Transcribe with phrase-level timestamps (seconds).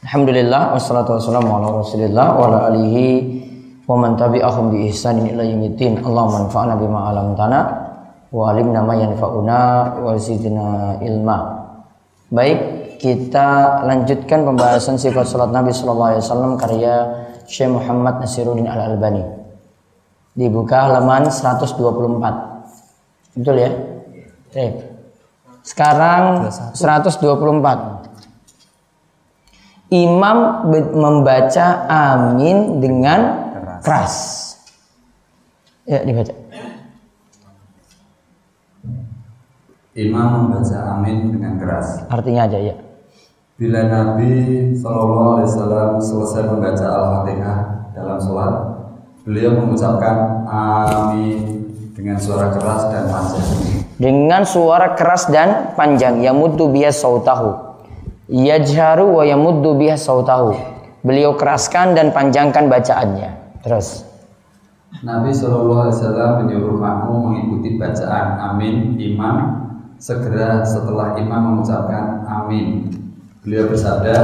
[0.00, 3.36] Alhamdulillah wassalatu wassalamu ala Rasulillah wa ala alihi
[3.84, 6.00] wa man tabi'ahum bi ihsanin ila yaumiddin.
[6.00, 7.60] Allahumma anfa'na bima 'allamtana
[8.32, 9.60] wa 'allimna ma yanfa'una
[10.00, 11.68] wa zidna ilma.
[12.32, 16.94] Baik, kita lanjutkan pembahasan sifat salat Nabi sallallahu alaihi wasallam karya
[17.44, 19.20] Syekh Muhammad Nasiruddin Al Albani.
[20.32, 23.36] Dibuka halaman 124.
[23.36, 23.68] Betul ya?
[24.48, 24.80] Baik.
[25.60, 27.89] Sekarang 124.
[29.90, 33.50] Imam membaca amin dengan
[33.82, 34.14] keras.
[35.82, 36.30] Ya, dibaca.
[39.98, 42.06] Imam membaca amin dengan keras.
[42.06, 42.78] Artinya aja ya.
[43.58, 44.32] Bila Nabi
[44.78, 47.58] Shallallahu Alaihi Wasallam selesai membaca Al-Fatihah
[47.90, 48.54] dalam sholat,
[49.26, 51.66] beliau mengucapkan amin
[51.98, 53.48] dengan suara keras dan panjang.
[53.98, 57.69] Dengan suara keras dan panjang, yamuddu biha sautahu.
[58.30, 60.54] Yajharu wa yamuddu biha sautahu.
[61.02, 63.58] Beliau keraskan dan panjangkan bacaannya.
[63.66, 64.06] Terus.
[65.02, 69.36] Nabi Shallallahu Alaihi Wasallam menyuruh makmum mengikuti bacaan amin imam
[69.98, 72.86] segera setelah imam mengucapkan amin.
[73.42, 74.18] Beliau bersabda,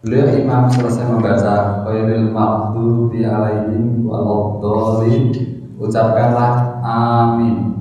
[0.00, 5.36] beliau imam selesai membaca Khairil maghdubi alaihim waladdallin
[5.76, 7.76] ucapkanlah amin.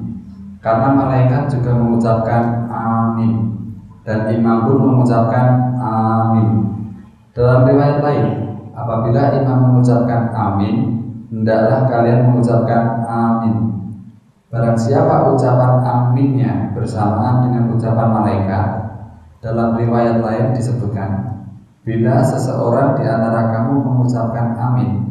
[0.59, 3.57] Karena malaikat juga mengucapkan amin
[4.07, 6.63] dan imam pun mengucapkan amin.
[7.35, 8.27] Dalam riwayat lain,
[8.71, 13.55] apabila imam mengucapkan amin, hendaklah kalian mengucapkan amin.
[14.47, 18.67] Barang siapa ucapan aminnya bersamaan dengan ucapan malaikat,
[19.43, 21.43] dalam riwayat lain disebutkan,
[21.83, 25.03] bila seseorang di antara kamu mengucapkan amin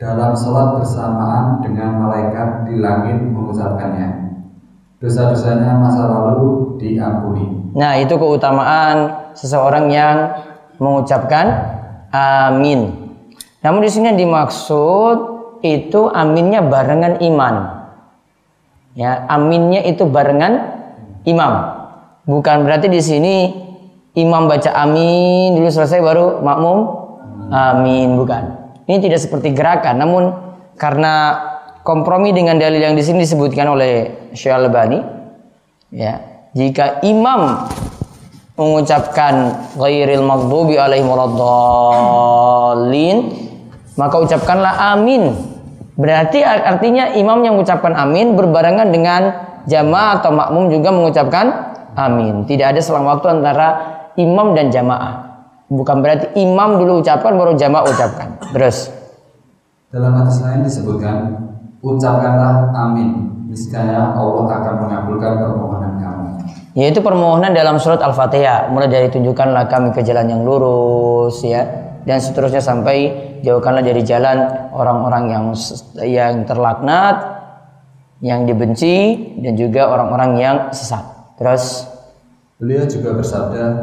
[0.00, 4.31] dalam sholat bersamaan dengan malaikat di langit mengucapkannya,
[5.02, 7.74] dosa-dosanya masa lalu diampuni.
[7.74, 10.30] Nah, itu keutamaan seseorang yang
[10.78, 11.74] mengucapkan
[12.14, 13.10] amin.
[13.66, 15.18] Namun di sini yang dimaksud
[15.66, 17.54] itu aminnya barengan iman.
[18.94, 20.70] Ya, aminnya itu barengan
[21.26, 21.52] imam.
[22.22, 23.34] Bukan berarti di sini
[24.14, 26.78] imam baca amin dulu selesai baru makmum
[27.50, 28.42] amin, bukan.
[28.86, 30.22] Ini tidak seperti gerakan, namun
[30.78, 31.38] karena
[31.82, 35.02] kompromi dengan dalil yang di sini disebutkan oleh Syekh Al-Albani,
[35.90, 36.20] ya,
[36.54, 37.68] jika imam
[38.56, 43.18] mengucapkan ghairil maghdubi alaihim waladdallin
[43.96, 45.32] maka ucapkanlah amin.
[45.92, 49.22] Berarti artinya imam yang mengucapkan amin berbarengan dengan
[49.68, 51.46] jamaah atau makmum juga mengucapkan
[51.92, 52.48] amin.
[52.48, 53.68] Tidak ada selang waktu antara
[54.16, 55.44] imam dan jamaah.
[55.68, 58.28] Bukan berarti imam dulu ucapkan baru jamaah ucapkan.
[58.56, 58.88] Terus.
[59.92, 61.16] Dalam hadis lain disebutkan,
[61.82, 66.26] ucapkanlah amin, niscaya Allah akan mengabulkan permohonan kamu.
[66.72, 68.72] yaitu permohonan dalam surat Al-Fatihah.
[68.72, 71.66] Mulai dari tunjukkanlah kami ke jalan yang lurus ya.
[72.02, 72.98] Dan seterusnya sampai
[73.46, 74.42] jauhkanlah dari jalan
[74.74, 75.44] orang-orang yang
[76.02, 77.42] yang terlaknat
[78.22, 81.02] yang dibenci dan juga orang-orang yang sesat.
[81.38, 81.90] Terus?
[82.62, 83.82] Beliau juga bersabda,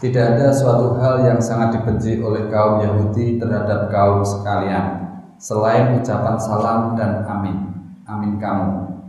[0.00, 5.05] tidak ada suatu hal yang sangat dibenci oleh kaum Yahudi terhadap kaum sekalian,
[5.36, 7.56] selain ucapan salam dan amin.
[8.06, 8.68] Amin kamu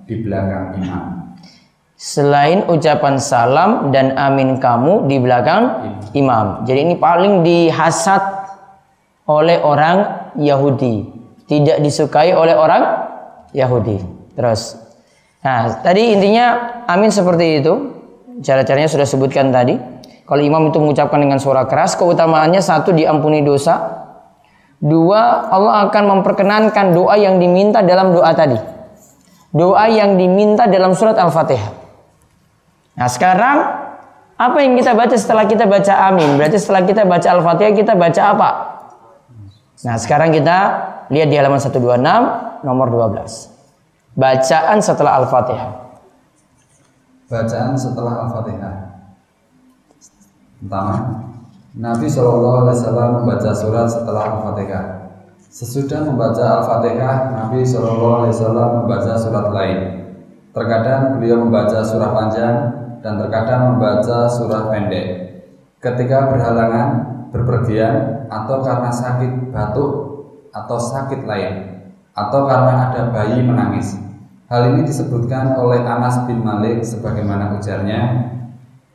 [0.10, 1.04] di belakang imam.
[1.98, 5.82] selain ucapan salam dan amin kamu di belakang
[6.14, 6.62] imam.
[6.62, 8.22] jadi ini paling dihasat
[9.26, 11.10] oleh orang Yahudi.
[11.48, 12.84] Tidak disukai oleh orang
[13.56, 13.98] Yahudi.
[14.36, 14.78] Terus.
[15.42, 17.74] Nah tadi intinya amin seperti itu.
[18.46, 19.74] Cara-caranya sudah sebutkan tadi.
[20.28, 24.06] Kalau imam itu mengucapkan dengan suara keras keutamaannya satu diampuni dosa
[24.78, 28.58] dua Allah akan memperkenankan doa yang diminta dalam doa tadi
[29.54, 31.88] doa yang diminta dalam surat Al-Fatihah
[32.98, 33.58] Nah sekarang
[34.38, 36.38] apa yang kita baca setelah kita baca amin?
[36.38, 38.50] Berarti setelah kita baca Al-Fatihah kita baca apa?
[39.86, 40.58] Nah sekarang kita
[41.14, 44.18] lihat di halaman 126 nomor 12.
[44.18, 45.72] Bacaan setelah Al-Fatihah.
[47.30, 48.76] Bacaan setelah Al-Fatihah.
[50.58, 50.94] Pertama,
[51.76, 54.86] Nabi Shallallahu Alaihi Wasallam membaca surat setelah Al-Fatihah.
[55.52, 59.80] Sesudah membaca Al-Fatihah, Nabi Shallallahu Alaihi Wasallam membaca surat lain.
[60.56, 62.56] Terkadang beliau membaca surah panjang
[63.04, 65.08] dan terkadang membaca surah pendek.
[65.84, 66.88] Ketika berhalangan,
[67.30, 69.92] berpergian, atau karena sakit, batuk,
[70.58, 71.78] atau sakit lain
[72.18, 73.94] atau karena ada bayi menangis.
[74.50, 78.02] Hal ini disebutkan oleh Anas bin Malik sebagaimana ujarnya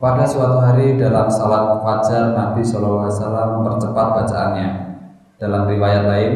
[0.03, 3.07] pada suatu hari dalam salat fajar Nabi SAW
[3.55, 4.67] mempercepat bacaannya.
[5.39, 6.33] Dalam riwayat lain,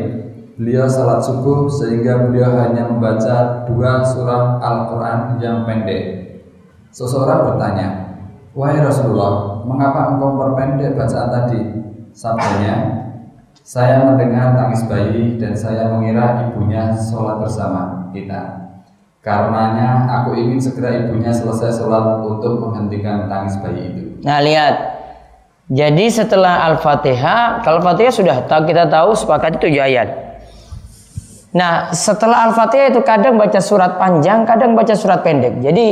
[0.55, 6.03] beliau salat subuh sehingga beliau hanya membaca dua surah Al-Quran yang pendek.
[6.95, 7.87] Seseorang bertanya,
[8.55, 11.61] Wahai Rasulullah, mengapa engkau memperpendek bacaan tadi?
[12.15, 13.03] Sabdanya,
[13.67, 18.66] saya mendengar tangis bayi dan saya mengira ibunya sholat bersama kita.
[19.27, 24.23] Karenanya aku ingin segera ibunya selesai sholat untuk menghentikan tangis bayi itu.
[24.23, 24.75] Nah lihat,
[25.67, 30.39] jadi setelah Al-Fatihah, kalau Al-Fatihah sudah tahu kita tahu sepakat itu ayat.
[31.51, 35.59] Nah setelah Al-Fatihah itu kadang baca surat panjang, kadang baca surat pendek.
[35.59, 35.85] Jadi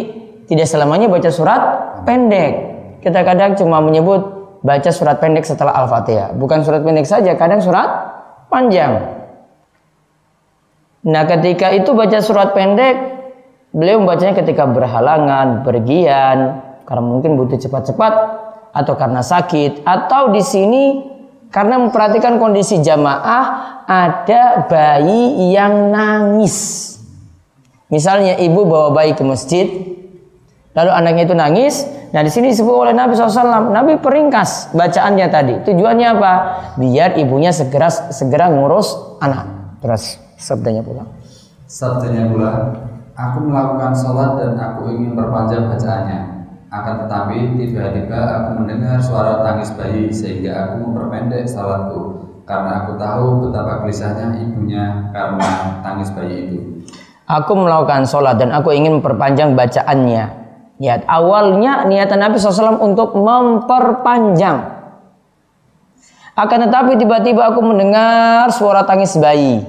[0.48, 1.62] tidak selamanya baca surat
[2.08, 2.54] pendek.
[3.04, 4.32] Kita kadang cuma menyebut
[4.64, 6.32] baca surat pendek setelah Al-Fatihah.
[6.40, 8.16] Bukan surat pendek saja, kadang surat
[8.48, 9.12] panjang.
[11.04, 13.15] Nah ketika itu baca surat pendek,
[13.76, 18.14] Beliau membacanya ketika berhalangan, bergian, karena mungkin butuh cepat-cepat
[18.72, 20.84] atau karena sakit atau di sini
[21.52, 26.88] karena memperhatikan kondisi jamaah ada bayi yang nangis.
[27.92, 29.68] Misalnya ibu bawa bayi ke masjid,
[30.72, 31.76] lalu anaknya itu nangis.
[32.16, 35.54] Nah di sini disebut oleh Nabi SAW, Nabi peringkas bacaannya tadi.
[35.68, 36.34] Tujuannya apa?
[36.80, 39.52] Biar ibunya segera segera ngurus anak.
[39.84, 41.04] Terus sabdanya pula.
[41.68, 42.52] Sabdanya pula,
[43.16, 46.20] Aku melakukan sholat dan aku ingin perpanjang bacaannya.
[46.68, 53.48] Akan tetapi tiba-tiba aku mendengar suara tangis bayi sehingga aku memperpendek sholatku karena aku tahu
[53.48, 56.60] betapa gelisahnya ibunya karena tangis bayi itu.
[57.24, 60.26] Aku melakukan sholat dan aku ingin memperpanjang bacaannya.
[60.84, 64.76] Ya, awalnya niatan Nabi SAW untuk memperpanjang.
[66.36, 69.64] Akan tetapi tiba-tiba aku mendengar suara tangis bayi.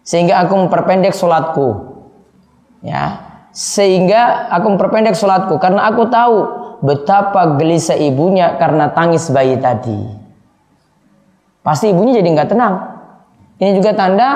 [0.00, 1.91] Sehingga aku memperpendek sholatku
[2.82, 3.32] ya.
[3.52, 6.36] Sehingga aku memperpendek sholatku karena aku tahu
[6.82, 9.96] betapa gelisah ibunya karena tangis bayi tadi.
[11.62, 12.74] Pasti ibunya jadi nggak tenang.
[13.62, 14.28] Ini juga tanda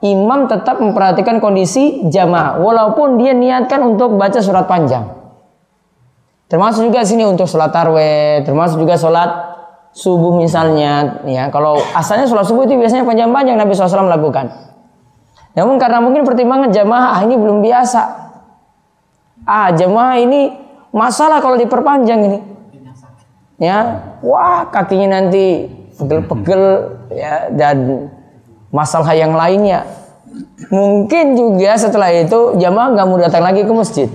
[0.00, 5.08] imam tetap memperhatikan kondisi jamaah walaupun dia niatkan untuk baca surat panjang.
[6.46, 9.30] Termasuk juga sini untuk sholat tarweh termasuk juga sholat
[9.90, 11.50] subuh misalnya ya.
[11.50, 14.69] Kalau asalnya sholat subuh itu biasanya panjang-panjang Nabi SAW lakukan
[15.54, 18.02] namun karena mungkin pertimbangan jamaah ah, ini belum biasa.
[19.42, 20.54] Ah, jamaah ini
[20.94, 22.38] masalah kalau diperpanjang ini.
[23.60, 25.68] Ya, wah kakinya nanti
[25.98, 26.62] pegel-pegel
[27.12, 28.08] ya dan
[28.72, 29.84] masalah yang lainnya.
[30.70, 34.08] Mungkin juga setelah itu jamaah nggak mau datang lagi ke masjid.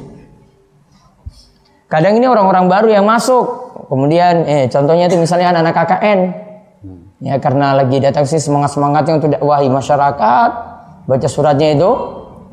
[1.86, 3.46] Kadang ini orang-orang baru yang masuk.
[3.86, 6.20] Kemudian eh contohnya itu misalnya anak-anak KKN.
[7.22, 10.52] Ya karena lagi datang sih semangat-semangatnya untuk dakwahi masyarakat,
[11.06, 11.92] baca suratnya itu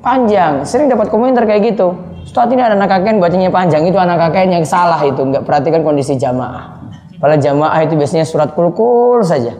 [0.01, 0.65] panjang.
[0.65, 1.97] Sering dapat komentar kayak gitu.
[2.23, 5.83] Ustaz ini ada anak kakek bacanya panjang itu anak kakek yang salah itu nggak perhatikan
[5.83, 6.81] kondisi jamaah.
[7.19, 9.55] Kalau jamaah itu biasanya surat kulkul saja.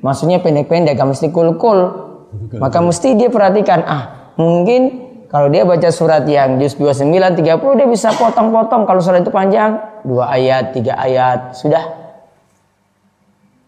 [0.00, 1.78] Maksudnya pendek-pendek, gak mesti kulkul.
[2.56, 7.06] Maka mesti dia perhatikan ah mungkin kalau dia baca surat yang juz 29
[7.38, 11.82] 30 dia bisa potong-potong kalau surat itu panjang dua ayat tiga ayat sudah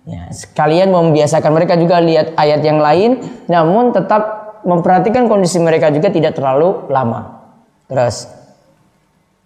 [0.02, 6.10] Ya, sekalian membiasakan mereka juga lihat ayat yang lain, namun tetap memperhatikan kondisi mereka juga
[6.10, 7.38] tidak terlalu lama.
[7.86, 8.26] Terus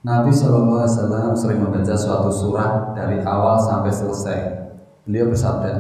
[0.01, 4.39] Nabi Shallallahu Alaihi Wasallam sering membaca suatu surah dari awal sampai selesai.
[5.05, 5.75] Beliau bersabda,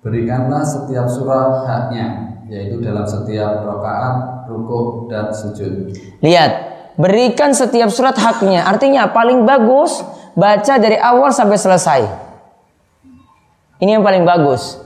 [0.00, 5.92] berikanlah setiap surah haknya, yaitu dalam setiap rakaat, ruku dan sujud.
[6.24, 6.52] Lihat,
[6.96, 8.64] berikan setiap surat haknya.
[8.64, 10.00] Artinya paling bagus
[10.38, 12.23] baca dari awal sampai selesai.
[13.82, 14.78] Ini yang paling bagus.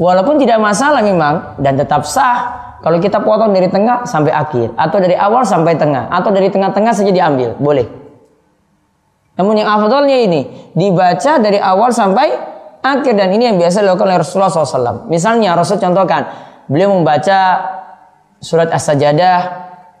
[0.00, 4.98] Walaupun tidak masalah memang dan tetap sah kalau kita potong dari tengah sampai akhir atau
[4.98, 7.86] dari awal sampai tengah atau dari tengah-tengah saja diambil, boleh.
[9.38, 12.28] Namun yang afdolnya ini dibaca dari awal sampai
[12.82, 15.08] akhir dan ini yang biasa dilakukan oleh Rasulullah SAW.
[15.08, 16.28] Misalnya Rasul contohkan
[16.66, 17.40] beliau membaca
[18.42, 19.40] surat As-Sajadah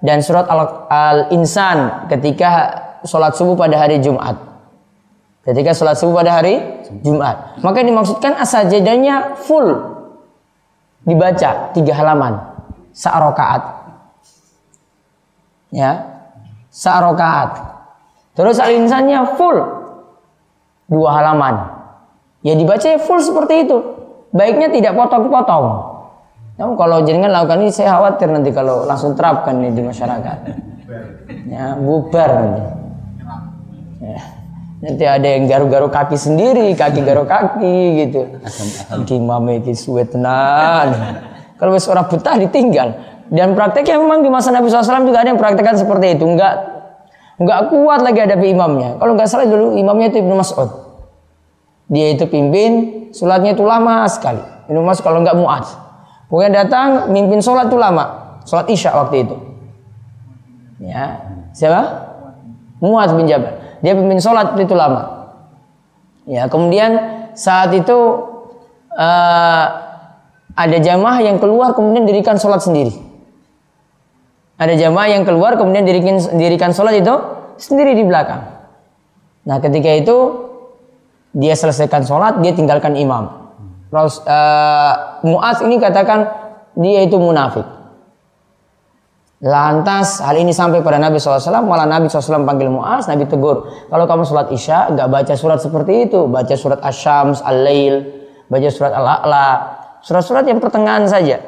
[0.02, 0.50] dan surat
[0.90, 2.50] Al-Insan ketika
[3.06, 4.51] sholat subuh pada hari Jumat.
[5.42, 6.62] Ketika sholat subuh pada hari
[7.02, 7.58] Jumat.
[7.66, 9.74] Maka dimaksudkan asajadahnya full.
[11.02, 12.38] Dibaca tiga halaman.
[12.94, 13.62] Sa'rokaat.
[15.74, 16.22] Ya.
[16.70, 17.58] Sa'rokaat.
[18.38, 19.58] Terus al-insannya full.
[20.86, 21.74] Dua halaman.
[22.46, 23.78] Ya dibaca full seperti itu.
[24.30, 25.66] Baiknya tidak potong-potong.
[26.56, 30.38] Namun kalau jenengan lakukan ini saya khawatir nanti kalau langsung terapkan ini di masyarakat.
[31.50, 32.30] Ya, bubar.
[33.98, 34.41] Ya.
[34.82, 38.26] Nanti ada yang garuk-garuk kaki sendiri, kaki garuk kaki gitu.
[39.06, 40.90] Di mame iki suwe tenan.
[41.54, 42.90] Kalau wis ora betah ditinggal.
[43.30, 46.26] Dan prakteknya memang di masa Nabi SAW juga ada yang praktekkan seperti itu.
[46.26, 46.58] Enggak
[47.38, 48.98] enggak kuat lagi ada imamnya.
[48.98, 50.70] Kalau enggak salah dulu imamnya itu Ibnu Mas'ud.
[51.86, 52.72] Dia itu pimpin,
[53.14, 54.42] sholatnya itu lama sekali.
[54.66, 55.62] Ibnu Mas'ud kalau enggak muat.
[56.26, 58.34] Pokoknya datang, mimpin sholat itu lama.
[58.48, 59.36] Sholat isya waktu itu.
[60.82, 61.22] Ya,
[61.54, 62.11] siapa?
[62.82, 63.62] Muaz bin Jabal.
[63.78, 65.30] Dia pimpin sholat itu lama.
[66.26, 66.98] Ya, kemudian
[67.38, 67.98] saat itu
[68.94, 69.66] uh,
[70.52, 72.92] ada jamaah yang keluar kemudian dirikan sholat sendiri.
[74.58, 77.14] Ada jamaah yang keluar kemudian dirikan, dirikan sholat itu
[77.58, 78.46] sendiri di belakang.
[79.42, 80.16] Nah ketika itu
[81.34, 83.50] dia selesaikan sholat dia tinggalkan imam.
[83.92, 84.94] Uh,
[85.26, 86.30] Muaz ini katakan
[86.78, 87.81] dia itu munafik.
[89.42, 94.06] Lantas hal ini sampai pada Nabi SAW, malah Nabi SAW panggil Mu'az, Nabi tegur, kalau
[94.06, 98.06] kamu sholat isya, gak baca surat seperti itu, baca surat Asyams, Al-Lail,
[98.46, 99.48] baca surat Al-A'la,
[99.98, 101.42] surat-surat yang pertengahan saja.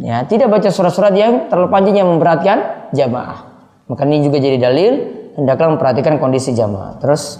[0.00, 3.52] Ya, tidak baca surat-surat yang terlalu panjang yang memberatkan jamaah.
[3.84, 4.92] Maka ini juga jadi dalil,
[5.36, 7.04] hendaklah memperhatikan kondisi jamaah.
[7.04, 7.36] Terus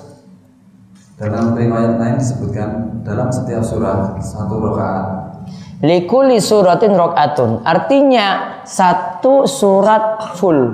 [1.17, 5.34] dalam riwayat lain disebutkan dalam setiap surah satu rakaat
[5.83, 7.67] Likuli suratin rokatun.
[7.67, 10.71] Artinya satu surat full.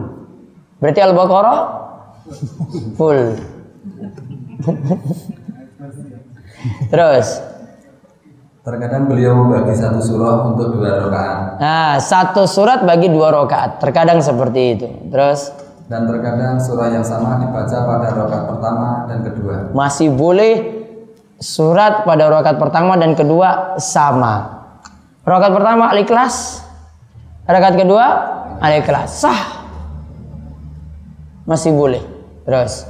[0.80, 1.58] Berarti Al-Baqarah
[2.96, 3.20] full.
[6.92, 7.28] Terus.
[8.60, 11.64] Terkadang beliau membagi satu surah untuk dua rakaat.
[11.64, 13.80] Nah, satu surat bagi dua rakaat.
[13.80, 14.88] Terkadang seperti itu.
[15.08, 15.48] Terus.
[15.88, 19.72] Dan terkadang surah yang sama dibaca pada rakaat pertama dan kedua.
[19.72, 20.84] Masih boleh
[21.40, 24.59] surat pada rakaat pertama dan kedua sama.
[25.30, 26.66] Rakaat pertama al-ikhlas.
[27.46, 28.06] Rakaat kedua
[28.58, 29.22] al-ikhlas.
[29.22, 29.62] Sah.
[31.46, 32.02] Masih boleh.
[32.42, 32.82] Terus.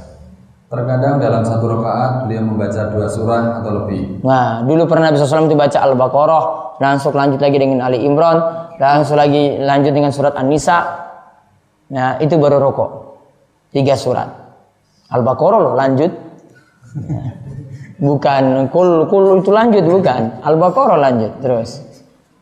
[0.71, 4.25] Terkadang dalam satu rakaat beliau membaca dua surah atau lebih.
[4.25, 6.43] Nah, dulu pernah Nabi SAW itu baca Al-Baqarah,
[6.79, 8.39] langsung lanjut lagi dengan Ali Imran,
[8.79, 10.79] langsung lagi lanjut dengan surat An-Nisa.
[11.91, 12.89] Nah, itu baru rokok.
[13.75, 14.31] Tiga surat.
[15.11, 16.09] Al-Baqarah loh, lanjut.
[18.07, 20.41] Bukan kul kul itu lanjut bukan.
[20.41, 21.90] Al-Baqarah lanjut terus.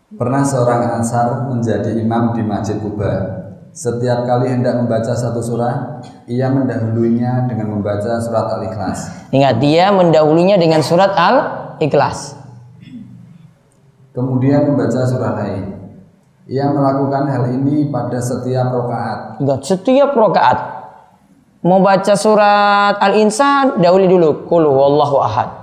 [0.09, 3.45] Pernah seorang Ansar menjadi imam di Masjid Kuba.
[3.69, 9.29] Setiap kali hendak membaca satu surah, ia mendahulunya dengan membaca surat Al-Ikhlas.
[9.29, 12.33] Ingat, dia mendahulunya dengan surat Al-Ikhlas.
[14.09, 15.77] Kemudian membaca surah lain.
[16.49, 19.37] Ia melakukan hal ini pada setiap rokaat.
[19.37, 20.57] Ingat, setiap rokaat.
[21.61, 24.29] Mau baca surat Al-Insan, dahulu dulu.
[24.49, 25.58] Kul wallahu ahad.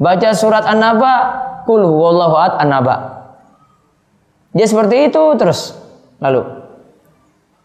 [0.00, 1.14] Baca surat An-Naba,
[1.68, 2.96] Kul huwallahu ahad anaba.
[4.50, 5.76] Dia seperti itu terus.
[6.18, 6.42] Lalu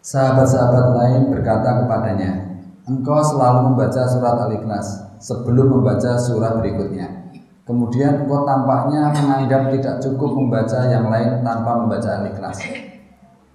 [0.06, 7.26] sahabat-sahabat lain berkata kepadanya, "Engkau selalu membaca surat Al-Ikhlas sebelum membaca surat berikutnya."
[7.66, 12.62] Kemudian engkau tampaknya menganggap tidak cukup membaca yang lain tanpa membaca Al-Ikhlas.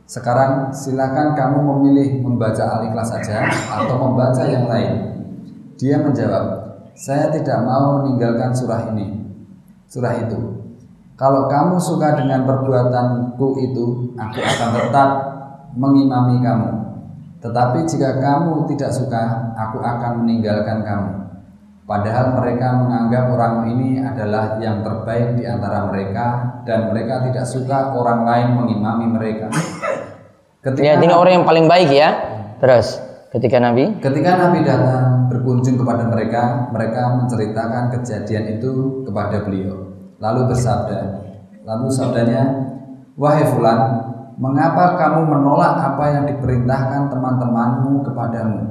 [0.03, 5.15] Sekarang silakan kamu memilih membaca Al-Ikhlas saja atau membaca yang lain.
[5.79, 6.60] Dia menjawab,
[6.93, 9.21] "Saya tidak mau meninggalkan surah ini
[9.91, 10.39] surah itu.
[11.19, 15.10] Kalau kamu suka dengan perbuatanku itu, aku akan tetap
[15.75, 16.69] mengimami kamu.
[17.43, 21.12] Tetapi jika kamu tidak suka, aku akan meninggalkan kamu.
[21.86, 27.91] Padahal mereka menganggap orang ini adalah yang terbaik di antara mereka dan mereka tidak suka
[27.91, 29.51] orang lain mengimami mereka.
[30.63, 32.10] Ketika ya, ini orang yang paling baik ya.
[32.63, 33.01] Terus
[33.33, 35.10] ketika Nabi ketika Nabi datang
[35.41, 39.89] berkunjung kepada mereka, mereka menceritakan kejadian itu kepada beliau.
[40.21, 41.00] Lalu bersabda
[41.62, 42.41] lalu sabdanya
[43.17, 44.01] wahai fulan
[44.38, 48.62] mengapa kamu menolak apa yang diperintahkan teman-temanmu kepadamu?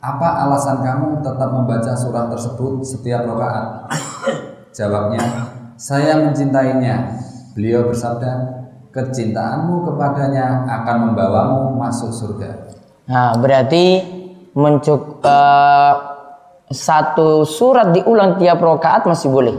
[0.00, 3.92] Apa alasan kamu tetap membaca surah tersebut setiap rakaat?
[4.72, 7.20] Jawabnya saya mencintainya.
[7.52, 8.32] Beliau bersabda
[8.96, 12.72] kecintaanmu kepadanya akan membawamu masuk surga.
[13.08, 14.00] Nah berarti
[14.52, 15.94] mencuk uh,
[16.72, 19.56] satu surat diulang tiap rakaat masih boleh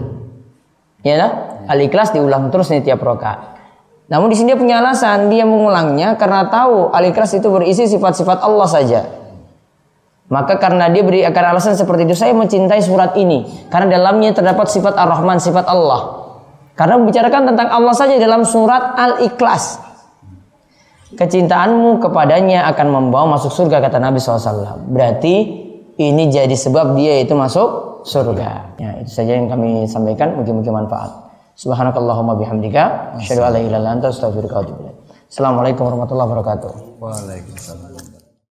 [1.04, 1.32] Ya, nah?
[1.68, 3.60] Al-Ikhlas diulang terus nih tiap rakaat.
[4.08, 8.68] Namun di sini dia punya alasan, dia mengulangnya karena tahu Al-Ikhlas itu berisi sifat-sifat Allah
[8.68, 9.02] saja.
[10.32, 14.72] Maka karena dia beri akan alasan seperti itu, saya mencintai surat ini karena dalamnya terdapat
[14.72, 16.24] sifat Ar-Rahman, sifat Allah.
[16.74, 19.83] Karena membicarakan tentang Allah saja dalam surat Al-Ikhlas.
[21.14, 24.90] Kecintaanmu kepadanya akan membawa masuk surga kata Nabi SAW.
[24.90, 25.36] Berarti
[26.02, 28.76] ini jadi sebab dia itu masuk surga.
[28.82, 30.34] Ya, itu saja yang kami sampaikan.
[30.42, 31.12] Mungkin-mungkin manfaat.
[31.54, 33.16] Subhanakallahumma bihamdika.
[35.30, 36.72] Assalamualaikum warahmatullahi wabarakatuh.
[36.98, 37.93] Waalaikumsalam.